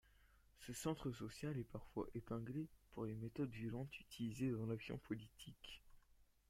[0.57, 5.83] Ce centre social est parfois épinglé pour les méthodes violentes utilisées dans l'action politique.